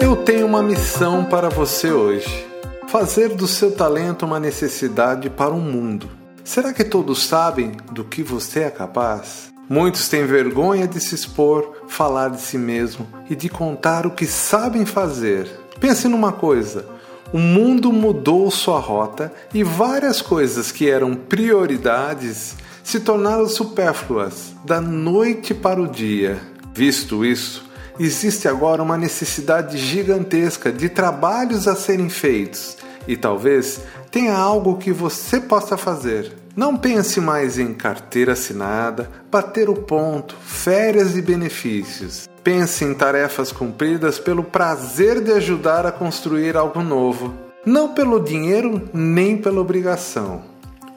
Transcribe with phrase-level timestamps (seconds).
[0.00, 2.46] Eu tenho uma missão para você hoje:
[2.88, 6.08] fazer do seu talento uma necessidade para o mundo.
[6.42, 9.52] Será que todos sabem do que você é capaz?
[9.68, 14.26] Muitos têm vergonha de se expor, falar de si mesmo e de contar o que
[14.26, 15.48] sabem fazer.
[15.80, 16.86] Pense numa coisa:
[17.32, 24.80] o mundo mudou sua rota e várias coisas que eram prioridades se tornaram supérfluas da
[24.80, 26.38] noite para o dia.
[26.74, 27.63] Visto isso,
[27.98, 34.92] existe agora uma necessidade gigantesca de trabalhos a serem feitos e talvez tenha algo que
[34.92, 36.32] você possa fazer.
[36.56, 42.28] Não pense mais em carteira assinada, bater o ponto, férias e benefícios.
[42.44, 47.34] Pense em tarefas cumpridas pelo prazer de ajudar a construir algo novo,
[47.66, 50.42] não pelo dinheiro nem pela obrigação.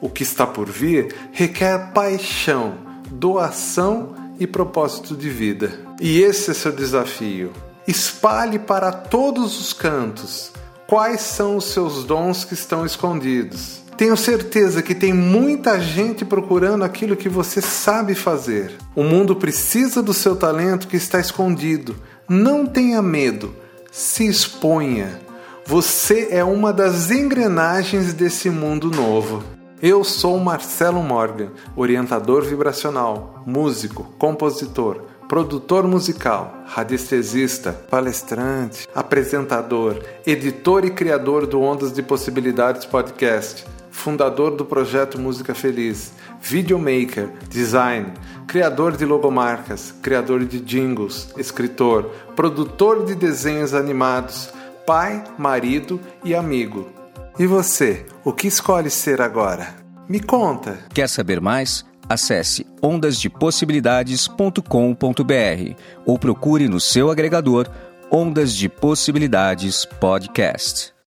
[0.00, 2.74] O que está por vir requer paixão,
[3.10, 5.72] doação e propósito de vida.
[6.00, 7.52] E esse é seu desafio.
[7.86, 10.52] Espalhe para todos os cantos
[10.86, 13.82] quais são os seus dons que estão escondidos.
[13.98, 18.72] Tenho certeza que tem muita gente procurando aquilo que você sabe fazer.
[18.94, 21.96] O mundo precisa do seu talento que está escondido.
[22.28, 23.54] Não tenha medo,
[23.90, 25.20] se exponha.
[25.66, 29.57] Você é uma das engrenagens desse mundo novo.
[29.80, 40.90] Eu sou Marcelo Morgan, orientador vibracional, músico, compositor, produtor musical, radiestesista, palestrante, apresentador, editor e
[40.90, 48.14] criador do Ondas de Possibilidades podcast, fundador do projeto Música Feliz, videomaker, design,
[48.48, 54.50] criador de logomarcas, criador de jingles, escritor, produtor de desenhos animados,
[54.84, 56.97] pai, marido e amigo.
[57.38, 59.76] E você, o que escolhe ser agora?
[60.08, 60.80] Me conta.
[60.92, 61.86] Quer saber mais?
[62.08, 67.68] Acesse ondasdepossibilidades.com.br ou procure no seu agregador
[68.10, 70.92] Ondas de Possibilidades Podcast.